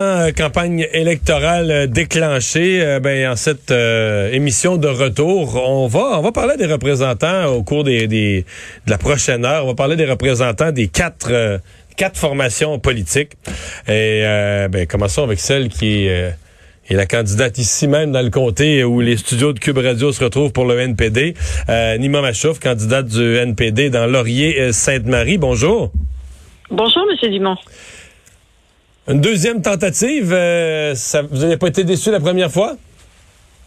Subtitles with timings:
[0.00, 6.22] Euh, campagne électorale euh, déclenchée, euh, ben, en cette émission de retour, on va on
[6.22, 8.44] va parler des représentants au cours des, des,
[8.86, 9.64] de la prochaine heure.
[9.64, 11.60] On va parler des représentants des quatre
[11.96, 13.32] quatre formations politiques.
[13.88, 14.22] Et
[14.70, 16.32] ben, commençons avec celle qui est,
[16.90, 20.52] la candidate ici même dans le comté où les studios de Cube Radio se retrouvent
[20.52, 21.34] pour le NPD.
[21.98, 25.38] Nima Machouf, candidate du NPD dans Laurier-Sainte-Marie.
[25.38, 25.90] Bonjour.
[26.70, 27.56] Bonjour, Monsieur Dumont.
[29.08, 32.76] Une deuxième tentative, euh, ça, vous n'avez pas été déçu la première fois?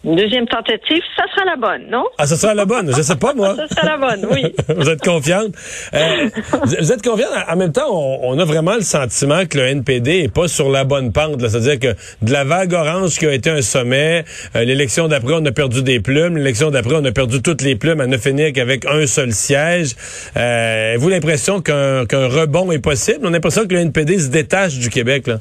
[0.04, 2.06] Une deuxième tentative, ça sera la bonne, non?
[2.18, 3.56] Ah, ça sera la bonne, je sais pas, moi.
[3.56, 4.52] ça sera la bonne, oui.
[4.76, 5.54] vous êtes confiante?
[5.94, 6.28] Euh,
[6.64, 7.30] vous êtes confiante?
[7.48, 10.86] En même temps, on, a vraiment le sentiment que le NPD est pas sur la
[10.86, 11.40] bonne pente.
[11.40, 15.46] C'est-à-dire que de la vague orange qui a été un sommet, euh, l'élection d'après, on
[15.46, 16.36] a perdu des plumes.
[16.36, 19.96] L'élection d'après, on a perdu toutes les plumes à ne finir qu'avec un seul siège.
[20.36, 23.20] Euh, vous l'impression qu'un rebond est possible?
[23.22, 25.38] On a l'impression que le NPD se détache du Québec, là.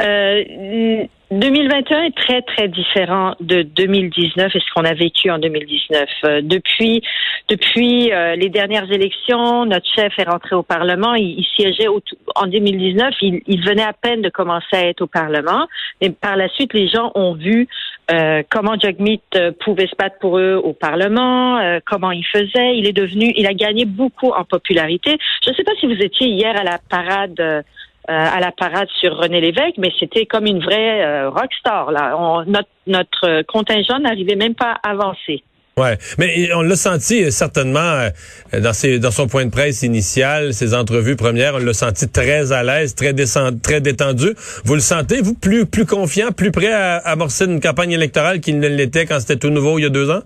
[0.00, 6.08] Euh, 2021 est très, très différent de 2019 et ce qu'on a vécu en 2019.
[6.24, 7.02] Euh, depuis
[7.48, 11.14] depuis euh, les dernières élections, notre chef est rentré au Parlement.
[11.14, 13.14] Il, siégeait en 2019.
[13.22, 15.66] Il, venait à peine de commencer à être au Parlement.
[16.00, 17.68] Mais par la suite, les gens ont vu
[18.12, 19.20] euh, comment Jagmeet
[19.60, 22.76] pouvait se battre pour eux au Parlement, comment il faisait.
[22.76, 25.16] Il est devenu, il a gagné beaucoup en popularité.
[25.44, 27.62] Je ne sais pas si vous étiez hier à la parade euh,
[28.08, 31.90] à la parade sur René Lévesque, mais c'était comme une vraie euh, rockstar.
[31.90, 32.44] Là.
[32.46, 35.42] notre, notre contingent n'arrivait même pas à avancer.
[35.78, 38.08] Ouais, mais on l'a senti euh, certainement
[38.52, 42.50] dans ses, dans son point de presse initial, ses entrevues premières, on l'a senti très
[42.50, 44.34] à l'aise, très très détendu.
[44.64, 48.58] Vous le sentez, vous, plus plus confiant, plus prêt à amorcer une campagne électorale qu'il
[48.58, 50.22] ne l'était quand c'était tout nouveau il y a deux ans?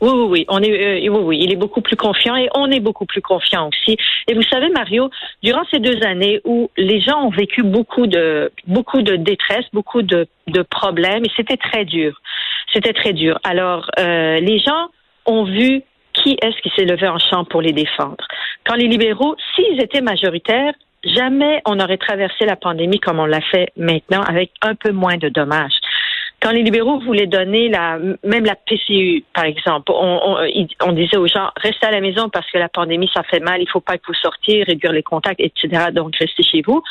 [0.00, 0.44] Oui, oui, oui.
[0.48, 1.38] On est, euh, oui, oui.
[1.42, 3.96] Il est beaucoup plus confiant et on est beaucoup plus confiant aussi.
[4.28, 5.10] Et vous savez, Mario,
[5.42, 10.02] durant ces deux années où les gens ont vécu beaucoup de, beaucoup de détresse, beaucoup
[10.02, 12.20] de, de problèmes, et c'était très dur.
[12.72, 13.38] C'était très dur.
[13.44, 14.88] Alors, euh, les gens
[15.26, 15.82] ont vu
[16.12, 18.24] qui est-ce qui s'est levé en champ pour les défendre.
[18.66, 23.40] Quand les libéraux, s'ils étaient majoritaires, jamais on aurait traversé la pandémie comme on l'a
[23.40, 25.78] fait maintenant avec un peu moins de dommages.
[26.40, 30.38] Quand les libéraux voulaient donner la, même la PCU, par exemple, on,
[30.82, 33.60] on, disait aux gens, restez à la maison parce que la pandémie, ça fait mal,
[33.60, 35.86] il faut pas que vous sortiez, réduire les contacts, etc.
[35.92, 36.82] Donc, restez chez vous.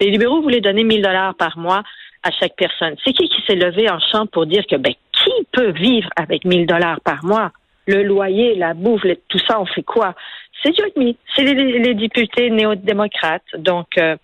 [0.00, 1.82] Les libéraux voulaient donner 1000 dollars par mois
[2.22, 2.94] à chaque personne.
[3.04, 6.44] C'est qui qui s'est levé en champ pour dire que, ben, qui peut vivre avec
[6.44, 7.52] 1000 dollars par mois?
[7.86, 10.14] Le loyer, la bouffe, tout ça, on fait quoi?
[10.62, 10.88] C'est Joe
[11.34, 13.42] C'est les, députés néo-démocrates.
[13.58, 14.16] Donc, euh,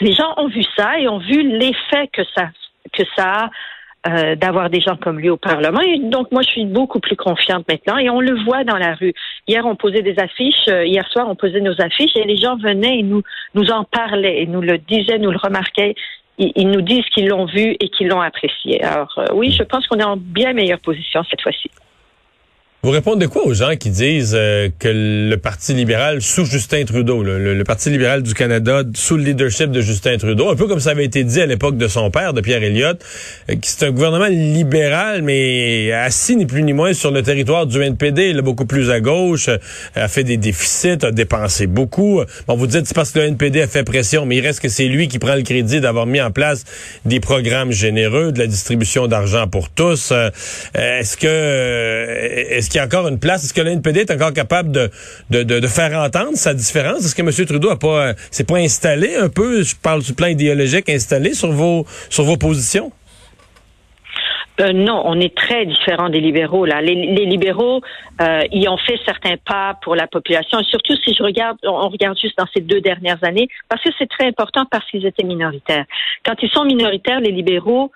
[0.00, 2.50] les gens ont vu ça et ont vu l'effet que ça,
[2.92, 3.50] que ça a
[4.04, 5.80] euh, d'avoir des gens comme lui au Parlement.
[5.80, 8.94] Et donc, moi, je suis beaucoup plus confiante maintenant et on le voit dans la
[8.94, 9.14] rue.
[9.46, 10.66] Hier, on posait des affiches.
[10.68, 13.22] Euh, hier soir, on posait nos affiches et les gens venaient et nous,
[13.54, 15.94] nous en parlaient et nous le disaient, nous le remarquaient.
[16.38, 18.82] Ils, nous disent qu'ils l'ont vu et qu'ils l'ont apprécié.
[18.82, 21.70] Alors, euh, oui, je pense qu'on est en bien meilleure position cette fois-ci.
[22.84, 27.22] Vous répondez quoi aux gens qui disent euh, que le Parti libéral sous Justin Trudeau,
[27.22, 30.90] le, Parti libéral du Canada sous le leadership de Justin Trudeau, un peu comme ça
[30.90, 33.00] avait été dit à l'époque de son père, de Pierre Elliott,
[33.48, 37.68] euh, qui c'est un gouvernement libéral, mais assis ni plus ni moins sur le territoire
[37.68, 39.58] du NPD, là, beaucoup plus à gauche, euh,
[39.94, 42.20] a fait des déficits, a dépensé beaucoup.
[42.48, 44.68] Bon, vous dites c'est parce que le NPD a fait pression, mais il reste que
[44.68, 46.64] c'est lui qui prend le crédit d'avoir mis en place
[47.04, 50.12] des programmes généreux, de la distribution d'argent pour tous.
[50.74, 51.28] est-ce que
[52.50, 53.44] est-ce y a encore une place?
[53.44, 54.90] Est-ce que l'NPD est encore capable de,
[55.30, 57.04] de, de, faire entendre sa différence?
[57.04, 57.46] Est-ce que M.
[57.46, 61.34] Trudeau a pas euh, s'est pas installé un peu, je parle du plan idéologique, installé
[61.34, 62.92] sur vos sur vos positions?
[64.60, 66.66] Euh, non, on est très différent des libéraux.
[66.66, 67.80] Là, les, libéraux,
[68.20, 70.62] euh, ils ont fait certains pas pour la population.
[70.62, 74.08] surtout si je regarde, on regarde juste dans ces deux dernières années, parce que c'est
[74.08, 75.86] très important parce qu'ils étaient minoritaires.
[76.24, 77.90] Quand ils sont minoritaires, les libéraux,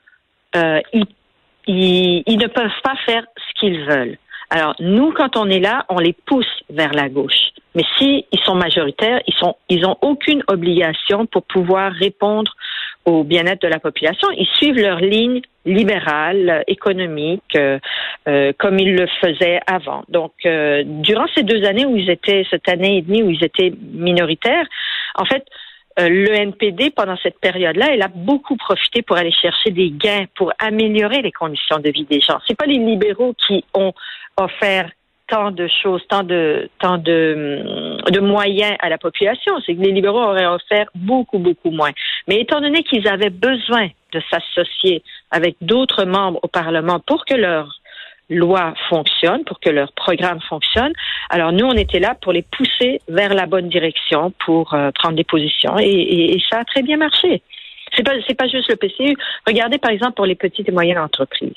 [0.57, 4.17] euh, ils, ils ne peuvent pas faire ce qu'ils veulent.
[4.51, 7.51] Alors, nous, quand on est là, on les pousse vers la gauche.
[7.75, 12.53] Mais si ils sont majoritaires, ils sont, ils ont aucune obligation pour pouvoir répondre
[13.05, 14.29] au bien-être de la population.
[14.37, 17.79] Ils suivent leur ligne libérale, économique, euh,
[18.29, 20.05] euh, comme ils le faisaient avant.
[20.09, 23.45] Donc, euh, durant ces deux années où ils étaient, cette année et demie où ils
[23.45, 24.67] étaient minoritaires,
[25.17, 25.45] en fait,
[25.99, 30.27] euh, le NPD, pendant cette période-là, elle a beaucoup profité pour aller chercher des gains,
[30.35, 32.39] pour améliorer les conditions de vie des gens.
[32.47, 33.95] C'est pas les libéraux qui ont
[34.37, 34.91] offert
[35.29, 39.55] tant de choses, tant de tant de, de moyens à la population.
[39.65, 41.91] C'est que les libéraux auraient offert beaucoup, beaucoup moins.
[42.29, 47.35] Mais étant donné qu'ils avaient besoin de s'associer avec d'autres membres au Parlement pour que
[47.35, 47.81] leur
[48.29, 50.93] loi fonctionne, pour que leur programme fonctionne.
[51.31, 55.17] Alors nous, on était là pour les pousser vers la bonne direction, pour euh, prendre
[55.17, 57.43] des positions, et, et, ça a très bien marché.
[57.97, 59.17] C'est pas c'est pas juste le PCU.
[59.47, 61.55] Regardez par exemple pour les petites et moyennes entreprises.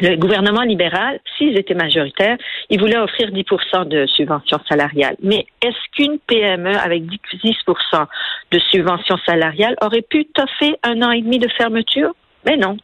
[0.00, 2.38] Le gouvernement libéral, s'ils étaient majoritaires,
[2.70, 5.16] ils voulaient offrir 10% de subventions salariales.
[5.22, 8.06] Mais est-ce qu'une PME avec 10%
[8.52, 12.14] de subventions salariales aurait pu toffer un an et demi de fermeture?
[12.46, 12.76] Mais non.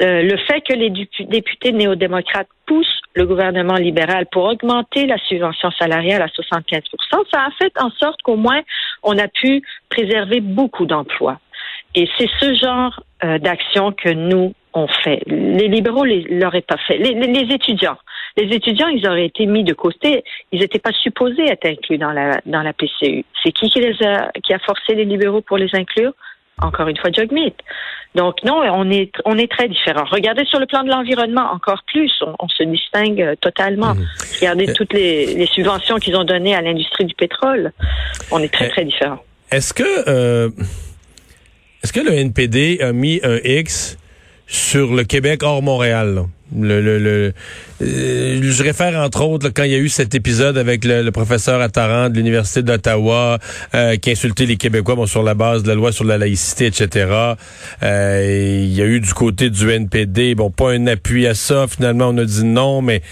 [0.00, 5.70] Euh, le fait que les députés néo-démocrates poussent le gouvernement libéral pour augmenter la subvention
[5.78, 6.82] salariale à 75%
[7.32, 8.60] ça a fait en sorte qu'au moins
[9.04, 11.38] on a pu préserver beaucoup d'emplois.
[11.94, 15.22] Et c'est ce genre euh, d'action que nous on fait.
[15.26, 16.98] Les libéraux ne l'auraient pas fait.
[16.98, 17.96] Les, les, étudiants,
[18.36, 20.24] les étudiants, ils auraient été mis de côté.
[20.52, 23.24] Ils n'étaient pas supposés être inclus dans la dans la PCU.
[23.42, 26.12] C'est qui qui les a qui a forcé les libéraux pour les inclure?
[26.62, 27.54] Encore une fois Jugmeat.
[28.14, 30.04] Donc non, on est on est très différents.
[30.04, 33.94] Regardez sur le plan de l'environnement encore plus, on, se distingue euh, totalement.
[33.94, 34.06] Mmh.
[34.40, 37.72] Regardez toutes les, les subventions qu'ils ont données à l'industrie du pétrole.
[38.30, 39.18] On est très très différents.
[39.50, 40.48] Est-ce que euh,
[41.82, 43.98] est-ce que le NPD a mis un X
[44.46, 46.26] sur le Québec hors Montréal?
[46.52, 47.32] Le, le, le
[47.82, 51.60] euh, je réfère entre autres quand il y a eu cet épisode avec le, professeur
[51.60, 53.38] Attaran de l'université d'Ottawa
[53.74, 56.66] euh, qui insultait les Québécois bon, sur la base de la loi sur la laïcité,
[56.66, 57.34] etc.
[57.82, 61.66] Euh, il y a eu du côté du NPD, bon, pas un appui à ça.
[61.66, 63.02] Finalement, on a dit non, mais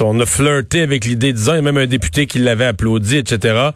[0.00, 3.18] on a flirté avec l'idée, disant, il y a même un député qui l'avait applaudi,
[3.18, 3.70] etc.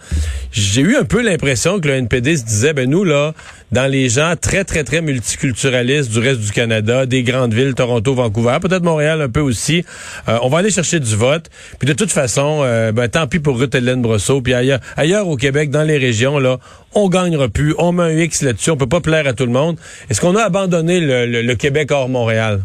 [0.53, 3.35] J'ai eu un peu l'impression que le NPD se disait, ben nous là,
[3.73, 8.15] dans les gens très très très multiculturalistes du reste du Canada, des grandes villes, Toronto,
[8.15, 9.85] Vancouver, peut-être Montréal un peu aussi.
[10.29, 11.47] Euh, on va aller chercher du vote.
[11.79, 14.41] Puis de toute façon, euh, ben, tant pis pour Ruth Hélène Brosseau.
[14.41, 16.59] Puis ailleurs, ailleurs au Québec, dans les régions, là,
[16.95, 17.75] on gagnera plus.
[17.79, 18.71] On met un X là-dessus.
[18.71, 19.77] On peut pas plaire à tout le monde.
[20.09, 22.61] Est-ce qu'on a abandonné le, Québec hors Montréal?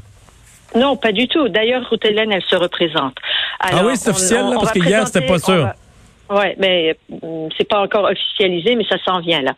[0.76, 1.48] Non, pas du tout.
[1.50, 3.16] D'ailleurs, Ruth Hélène, elle se représente.
[3.60, 5.70] ah oui, c'est officiel, parce que hier, c'était pas sûr.
[6.30, 9.54] Oui, mais euh, c'est pas encore officialisé, mais ça s'en vient là.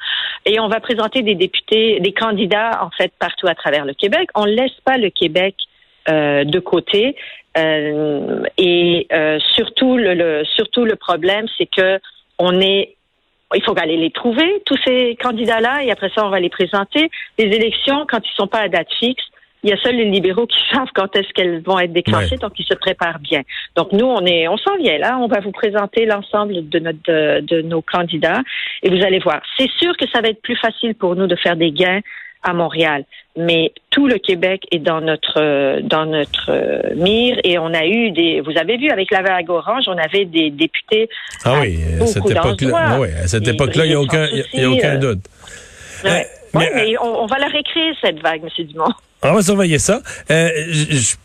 [0.45, 4.29] Et on va présenter des députés, des candidats en fait partout à travers le Québec.
[4.35, 5.55] On ne laisse pas le Québec
[6.09, 7.15] euh, de côté.
[7.57, 11.99] Euh, et euh, surtout, le, surtout le problème, c'est que
[12.39, 12.95] on est
[13.55, 17.09] il faut aller les trouver, tous ces candidats-là, et après ça, on va les présenter.
[17.37, 19.23] Les élections, quand ils sont pas à date fixe,
[19.63, 22.53] il y a seuls les libéraux qui savent quand est-ce qu'elles vont être déclenchées, donc
[22.59, 23.41] ils se préparent bien.
[23.75, 25.17] Donc nous, on est, on s'en vient là.
[25.17, 28.41] On va vous présenter l'ensemble de notre, de, de, nos candidats,
[28.83, 29.41] et vous allez voir.
[29.57, 32.01] C'est sûr que ça va être plus facile pour nous de faire des gains
[32.47, 33.03] à Montréal.
[33.35, 38.11] Mais tout le Québec est dans notre dans notre euh, mire et on a eu
[38.11, 38.41] des.
[38.41, 41.07] Vous avez vu avec la vague orange, on avait des députés.
[41.43, 44.63] Ah oui, à cette époque-là, ah oui, à cette époque-là, il n'y a aucun, y
[44.63, 45.19] a aucun doute.
[46.05, 46.09] Euh,
[46.53, 48.65] mais, mais on, va la récréer cette vague, M.
[48.65, 48.85] Dumont.
[49.21, 50.01] On va surveiller ça.
[50.31, 50.49] Euh,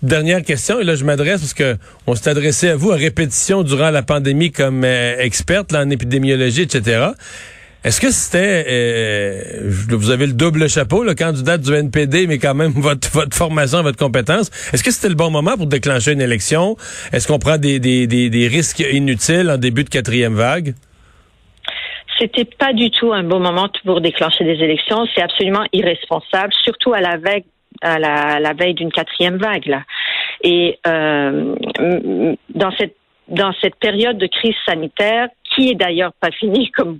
[0.02, 1.76] dernière question, et là je m'adresse parce que
[2.06, 7.12] on s'est adressé à vous à répétition durant la pandémie comme experte en épidémiologie, etc.
[7.84, 12.54] Est-ce que c'était, euh, vous avez le double chapeau, le candidat du NPD, mais quand
[12.54, 14.50] même votre, votre formation, votre compétence.
[14.72, 16.76] Est-ce que c'était le bon moment pour déclencher une élection?
[17.12, 20.74] Est-ce qu'on prend des, des, des, risques inutiles en début de quatrième vague?
[22.18, 25.04] C'était pas du tout un bon moment pour déclencher des élections.
[25.14, 27.44] C'est absolument irresponsable, surtout à la veille,
[27.80, 29.66] à la veille d'une quatrième vague.
[29.66, 29.82] Là.
[30.44, 31.56] Et euh,
[32.54, 32.94] dans cette
[33.28, 36.98] dans cette période de crise sanitaire, qui est d'ailleurs pas finie, comme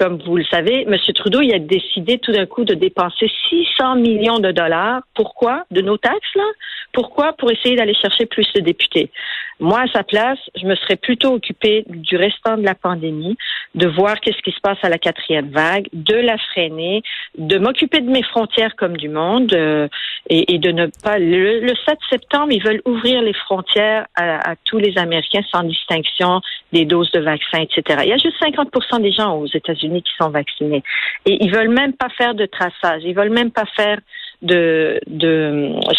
[0.00, 0.96] comme vous le savez, M.
[1.14, 5.02] Trudeau, il a décidé tout d'un coup de dépenser 600 millions de dollars.
[5.14, 5.64] Pourquoi?
[5.70, 6.46] De nos taxes, là?
[6.94, 7.34] Pourquoi?
[7.34, 9.10] Pour essayer d'aller chercher plus de députés.
[9.60, 13.36] Moi, à sa place, je me serais plutôt occupée du restant de la pandémie,
[13.74, 17.02] de voir qu'est-ce qui se passe à la quatrième vague, de la freiner,
[17.36, 19.86] de m'occuper de mes frontières comme du monde euh,
[20.30, 21.18] et, de ne pas...
[21.18, 26.40] Le, 7 septembre, ils veulent ouvrir les frontières à, à, tous les Américains sans distinction
[26.72, 27.89] des doses de vaccins, etc.
[28.02, 30.82] Il y a juste 50% des gens aux États-Unis qui sont vaccinés.
[31.26, 33.02] Et ils veulent même pas faire de traçage.
[33.04, 33.98] Ils veulent même pas faire
[34.42, 35.00] de,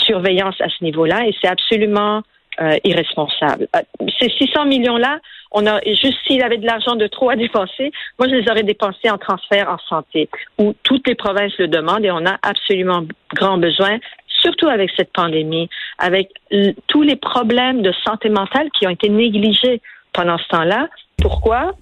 [0.06, 1.28] surveillance à ce niveau-là.
[1.28, 2.22] Et c'est absolument
[2.62, 3.68] euh, irresponsable.
[3.76, 5.20] Euh, ces 600 millions-là,
[5.52, 8.64] on a juste s'il avait de l'argent de trop à dépenser, moi je les aurais
[8.64, 13.04] dépensés en transfert en santé, où toutes les provinces le demandent et on a absolument
[13.36, 16.30] grand besoin, surtout avec cette pandémie, avec
[16.88, 19.82] tous les problèmes de santé mentale qui ont été négligés
[20.14, 20.88] pendant ce temps-là.
[21.22, 21.74] Pourquoi?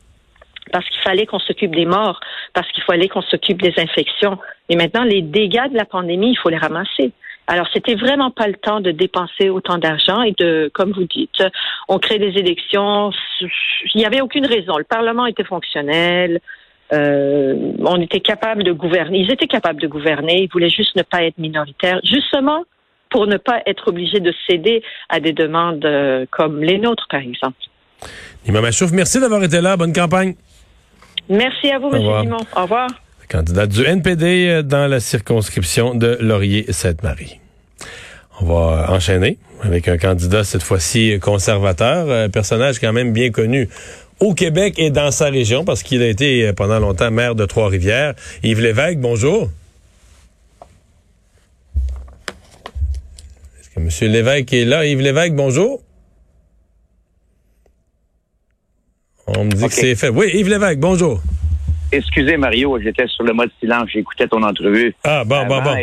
[0.72, 2.20] parce qu'il fallait qu'on s'occupe des morts,
[2.54, 4.38] parce qu'il fallait qu'on s'occupe des infections.
[4.70, 7.12] Et maintenant, les dégâts de la pandémie, il faut les ramasser.
[7.48, 11.44] Alors, c'était vraiment pas le temps de dépenser autant d'argent et de, comme vous dites,
[11.88, 13.12] on crée des élections.
[13.42, 14.78] Il n'y avait aucune raison.
[14.78, 16.40] Le Parlement était fonctionnel.
[16.94, 19.20] Euh, on était capable de gouverner.
[19.20, 20.44] Ils étaient capables de gouverner.
[20.44, 22.64] Ils voulaient juste ne pas être minoritaires, justement
[23.10, 27.22] pour ne pas être obligés de céder à des demandes euh, comme les nôtres, par
[27.22, 27.58] exemple.
[28.46, 29.78] Nima Machouf, merci d'avoir été là.
[29.78, 30.36] Bonne campagne.
[31.30, 32.02] Merci à vous, M.
[32.24, 32.38] Simon.
[32.56, 32.90] Au revoir.
[33.30, 37.40] candidat du NPD dans la circonscription de Laurier-Sainte-Marie.
[38.42, 43.70] On va enchaîner avec un candidat cette fois-ci conservateur, un personnage quand même bien connu
[44.20, 48.16] au Québec et dans sa région parce qu'il a été pendant longtemps maire de Trois-Rivières.
[48.44, 49.50] Yves Lévesque, bonjour.
[53.60, 54.12] Est-ce que M.
[54.12, 54.86] Lévesque est là?
[54.86, 55.82] Yves Lévesque, bonjour.
[59.38, 60.10] On me dit que c'est fait.
[60.10, 61.22] Oui, Yves Lévesque, bonjour.
[61.92, 64.94] Excusez, Mario, j'étais sur le mode silence, j'écoutais ton entrevue.
[65.04, 65.76] Ah, bon, bon, bon.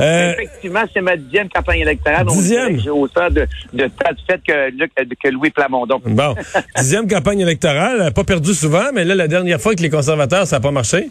[0.00, 2.26] Euh, Effectivement, c'est ma dixième campagne électorale.
[2.26, 2.80] Dixième?
[2.80, 6.00] J'ai autant de, de tas de fait que, que Louis Plamondon.
[6.04, 6.34] Bon.
[6.76, 10.56] dixième campagne électorale, pas perdu souvent, mais là, la dernière fois que les conservateurs, ça
[10.56, 11.08] n'a pas marché?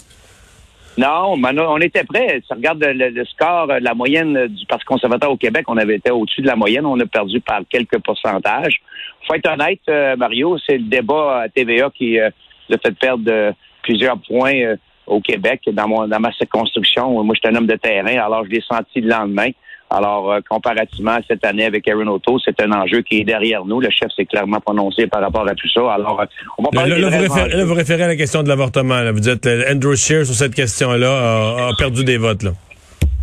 [0.98, 2.42] Non, on était prêts.
[2.48, 6.42] Si regarde le, score, la moyenne du Parti conservateur au Québec, on avait été au-dessus
[6.42, 6.88] de la moyenne.
[6.88, 8.82] On a perdu par quelques pourcentages.
[9.27, 12.30] Faut être honnête, euh, Mario, c'est le débat à TVA qui euh,
[12.72, 14.75] a fait perdre plusieurs points euh,
[15.06, 17.24] au Québec, dans, mon, dans ma circonscription.
[17.24, 19.50] Moi, je suis un homme de terrain, alors je l'ai senti le lendemain.
[19.89, 23.63] Alors, euh, comparativement à cette année avec Aaron Auto, c'est un enjeu qui est derrière
[23.63, 23.79] nous.
[23.79, 25.94] Le chef s'est clairement prononcé par rapport à tout ça.
[25.94, 26.25] Alors, euh,
[26.58, 27.10] on va parler là,
[27.63, 29.01] vous, référez, à la question de l'avortement.
[29.13, 32.44] Vous dites Andrew Scheer sur cette question-là a, perdu des votes.
[32.44, 32.51] Là.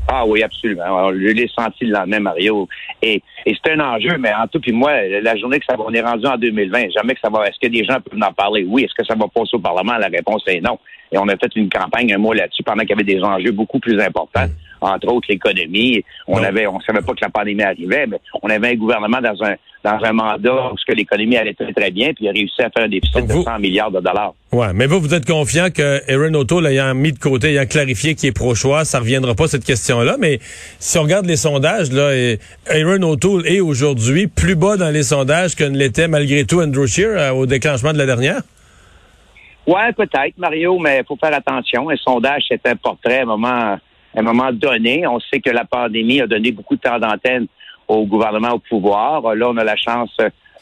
[0.09, 0.85] Ah oui, absolument.
[0.85, 2.67] Alors, je l'ai senti le lendemain, Mario.
[3.03, 4.93] Et, et c'est un enjeu, mais en tout, puis moi,
[5.23, 7.59] la journée que ça va, on est rendu en 2020, jamais que ça va, est-ce
[7.61, 8.65] que des gens peuvent en parler?
[8.67, 8.85] Oui.
[8.85, 9.99] Est-ce que ça va passer au Parlement?
[9.99, 10.79] La réponse est non.
[11.13, 13.53] Et on a fait une campagne, un mois là-dessus, pendant qu'il y avait des enjeux
[13.53, 14.47] beaucoup plus importants,
[14.85, 16.05] entre autres l'économie.
[16.27, 19.43] On avait, on savait pas que la pandémie arrivait, mais on avait un gouvernement dans
[19.45, 22.71] un dans un mandat où l'économie allait très, très bien, puis il a réussi à
[22.71, 24.33] faire un déficit de 100 milliards de dollars.
[24.51, 28.15] Ouais, mais vous, vous êtes confiant que Aaron O'Toole ayant mis de côté, ayant clarifié
[28.15, 30.17] qu'il est pro-choix, ça reviendra pas cette question-là.
[30.19, 30.39] Mais
[30.79, 32.13] si on regarde les sondages, là,
[32.67, 36.87] Aaron O'Toole est aujourd'hui plus bas dans les sondages que ne l'était malgré tout Andrew
[36.87, 38.41] Scheer euh, au déclenchement de la dernière.
[39.67, 41.91] Ouais, peut-être, Mario, mais il faut faire attention.
[41.91, 43.79] Un sondage, c'est un portrait à un moment,
[44.21, 45.07] un moment donné.
[45.07, 47.47] On sait que la pandémie a donné beaucoup de temps d'antenne
[47.89, 49.35] au gouvernement au pouvoir.
[49.35, 50.17] Là, on a la chance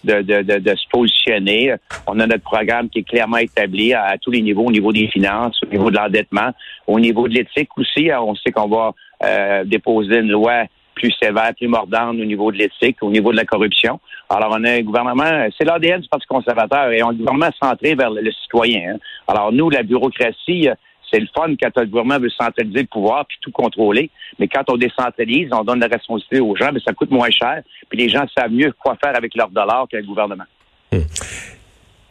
[0.05, 1.75] de, de, de, se positionner.
[2.07, 5.09] On a notre programme qui est clairement établi à, tous les niveaux, au niveau des
[5.09, 6.51] finances, au niveau de l'endettement,
[6.87, 8.11] au niveau de l'éthique aussi.
[8.13, 8.93] On sait qu'on va
[9.25, 13.37] euh, déposer une loi plus sévère, plus mordante au niveau de l'éthique, au niveau de
[13.37, 13.99] la corruption.
[14.29, 17.95] Alors, on a un gouvernement, c'est l'ADN du Parti conservateur, et on un gouvernement centré
[17.95, 18.95] vers le, citoyen.
[18.95, 18.99] Hein.
[19.27, 20.75] Alors, nous, la bureaucratie, euh,
[21.13, 24.11] c'est le fun quand le gouvernement veut centraliser le pouvoir puis tout contrôler.
[24.39, 27.63] Mais quand on décentralise, on donne la responsabilité aux gens, mais ça coûte moins cher.
[27.89, 30.45] Puis les gens savent mieux quoi faire avec leurs dollars qu'un gouvernement.
[30.93, 31.01] Hmm.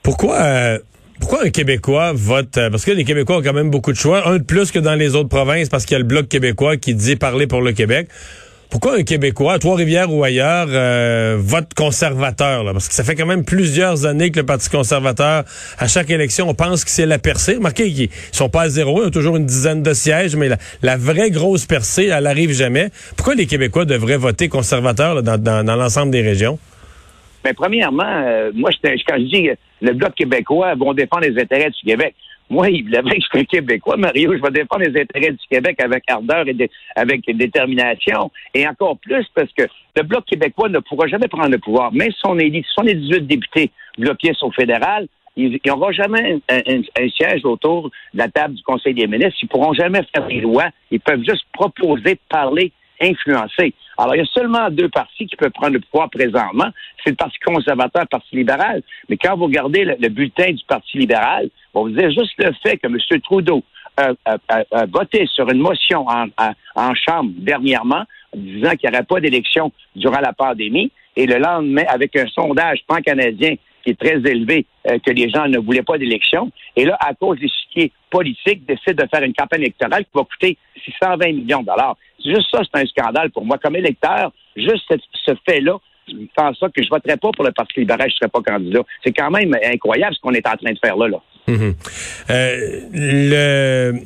[0.04, 0.80] Pourquoi euh,
[1.20, 4.28] pourquoi un Québécois vote euh, Parce que les Québécois ont quand même beaucoup de choix,
[4.28, 6.78] un de plus que dans les autres provinces, parce qu'il y a le bloc québécois
[6.78, 8.10] qui dit parler pour le Québec.
[8.72, 12.64] Pourquoi un Québécois, à Trois-Rivières ou ailleurs, euh, vote conservateur?
[12.72, 15.44] Parce que ça fait quand même plusieurs années que le Parti conservateur,
[15.78, 17.56] à chaque élection, on pense que c'est la percée.
[17.56, 20.48] Remarquez qu'ils sont pas à zéro, ils ont toujours une dizaine de sièges, mais
[20.82, 22.92] la, vraie grosse percée, elle arrive jamais.
[23.18, 26.58] Pourquoi les Québécois devraient voter conservateur dans, l'ensemble des régions?
[27.44, 29.50] Mais premièrement, euh, moi, quand je dis
[29.82, 32.16] le Bloc québécois vont défendre les intérêts du Québec,
[32.52, 35.80] moi, il que je suis un Québécois, Mario, je vais défendre les intérêts du Québec
[35.82, 38.30] avec ardeur et avec détermination.
[38.54, 39.64] Et encore plus parce que
[39.96, 41.94] le Bloc québécois ne pourra jamais prendre le pouvoir.
[41.94, 45.94] Même si on est, si on est 18 députés bloqués au fédéral, il n'y aura
[45.94, 49.40] jamais un, siège autour de la table du Conseil des ministres.
[49.42, 50.72] Ils pourront jamais faire des lois.
[50.92, 53.74] Ils peuvent juste proposer, parler, influencer.
[53.98, 56.70] Alors, il y a seulement deux partis qui peuvent prendre le pouvoir présentement.
[57.04, 58.84] C'est le Parti conservateur, le Parti libéral.
[59.10, 62.78] Mais quand vous regardez le, bulletin du Parti libéral, on vous dire juste le fait
[62.78, 62.98] que M.
[63.22, 63.64] Trudeau
[63.98, 64.14] a,
[64.88, 66.28] voté sur une motion en,
[66.76, 71.84] en Chambre dernièrement, disant qu'il n'y aurait pas d'élection durant la pandémie, et le lendemain,
[71.90, 75.98] avec un sondage pan-canadien qui est très élevé, euh, que les gens ne voulaient pas
[75.98, 76.52] d'élection.
[76.76, 80.24] Et là, à cause des chiquiers politiques, décide de faire une campagne électorale qui va
[80.24, 81.98] coûter 620 millions de dollars.
[82.24, 83.58] Juste ça, c'est un scandale pour moi.
[83.58, 84.94] Comme électeur, juste
[85.26, 88.30] ce, fait-là, je pense ça que je voterais pas pour le Parti libéral, je serais
[88.30, 88.82] pas candidat.
[89.04, 91.08] C'est quand même incroyable ce qu'on est en train de faire là.
[91.08, 91.22] là.
[91.50, 94.02] Euh, le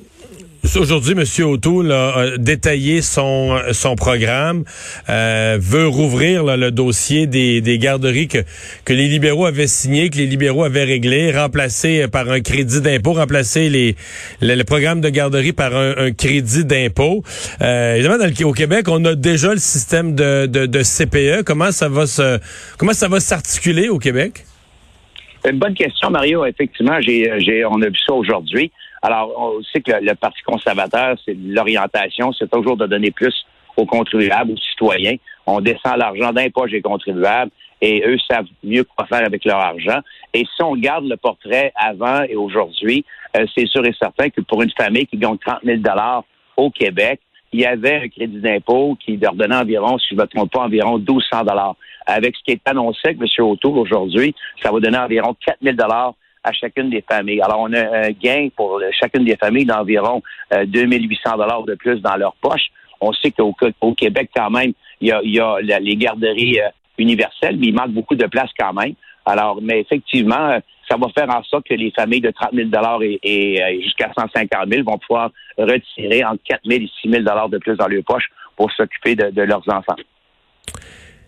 [0.75, 1.45] Aujourd'hui, M.
[1.45, 4.63] O'Toole a détaillé son, son programme,
[5.09, 8.39] euh, veut rouvrir le dossier des, des garderies que,
[8.83, 13.13] que les libéraux avaient signé, que les libéraux avaient réglé, remplacé par un crédit d'impôt,
[13.13, 13.95] remplacer les,
[14.41, 17.23] le, programme de garderie par un, crédit d'impôt.
[17.61, 21.43] Euh, évidemment, dans le, au Québec, on a déjà le système de, de, de CPE.
[21.45, 22.39] Comment ça va se
[22.77, 24.45] comment ça va s'articuler au Québec?
[25.47, 26.43] Une bonne question, Mario.
[26.45, 28.71] Effectivement, j'ai, on a vu ça aujourd'hui.
[29.03, 33.45] Alors, on sait que le, Parti conservateur, c'est l'orientation, c'est toujours de donner plus
[33.77, 35.17] aux contribuables, aux citoyens.
[35.45, 39.99] On descend l'argent poche des contribuables et eux savent mieux quoi faire avec leur argent.
[40.33, 43.05] Et si on regarde le portrait avant et aujourd'hui,
[43.37, 45.79] euh, c'est sûr et certain que pour une famille qui gagne 30 000
[46.57, 47.19] au Québec,
[47.53, 50.51] il y avait un crédit d'impôt qui leur donnait environ, si je ne me trompe
[50.51, 51.43] pas, environ 1200
[52.05, 53.45] Avec ce qui est annoncé avec M.
[53.45, 57.41] O'Toole aujourd'hui, ça va donner environ 4 000 à chacune des familles.
[57.41, 60.21] Alors, on a un gain pour chacune des familles d'environ
[60.51, 62.67] 2800 dollars de plus dans leur poche.
[63.01, 63.55] On sait qu'au
[63.95, 66.59] Québec, quand même, il y a, les garderies
[66.99, 68.93] universelles, mais il manque beaucoup de places quand même.
[69.25, 70.59] Alors, mais effectivement,
[70.89, 72.69] ça va faire en sorte que les familles de 30 000
[73.01, 77.23] et, et euh, jusqu'à 150 000 vont pouvoir retirer entre 4 000 et 6 000
[77.49, 79.95] de plus dans leur poche pour s'occuper de, leurs enfants.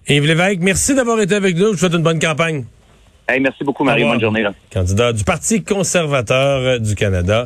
[0.09, 1.67] Yves Lévesque, merci d'avoir été avec nous.
[1.67, 2.63] Je vous souhaite une bonne campagne.
[3.41, 4.03] merci beaucoup, Marie.
[4.03, 4.45] Bonne journée.
[4.71, 7.45] Candidat du Parti conservateur du Canada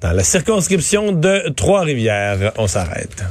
[0.00, 2.52] dans la circonscription de Trois-Rivières.
[2.58, 3.24] On s'arrête.